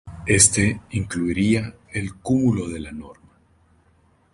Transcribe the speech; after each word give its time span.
Éste 0.25 0.79
incluiría 0.89 1.71
el 1.91 2.15
Cúmulo 2.15 2.67
de 2.67 2.91
Norma. 2.91 3.37